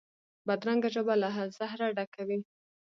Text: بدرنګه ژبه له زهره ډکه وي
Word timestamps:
بدرنګه 0.47 0.89
ژبه 0.95 1.13
له 1.21 1.29
زهره 1.57 1.87
ډکه 1.97 2.21
وي 2.27 2.39